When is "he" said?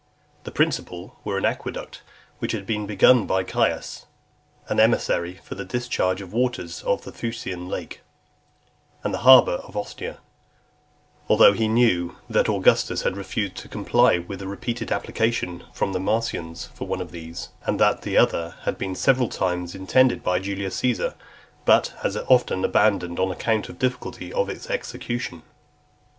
11.53-11.67